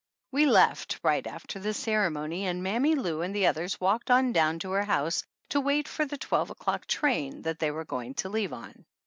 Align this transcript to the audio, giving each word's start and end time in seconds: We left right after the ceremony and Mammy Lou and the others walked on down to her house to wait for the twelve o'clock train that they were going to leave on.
We 0.31 0.47
left 0.47 0.99
right 1.03 1.27
after 1.27 1.59
the 1.59 1.75
ceremony 1.75 2.47
and 2.47 2.63
Mammy 2.63 2.95
Lou 2.95 3.21
and 3.21 3.35
the 3.35 3.45
others 3.45 3.79
walked 3.79 4.09
on 4.09 4.31
down 4.33 4.57
to 4.65 4.71
her 4.71 4.83
house 4.85 5.23
to 5.49 5.61
wait 5.61 5.87
for 5.87 6.05
the 6.05 6.17
twelve 6.17 6.49
o'clock 6.49 6.87
train 6.87 7.43
that 7.43 7.59
they 7.59 7.69
were 7.69 7.85
going 7.85 8.15
to 8.15 8.29
leave 8.29 8.51
on. 8.51 8.85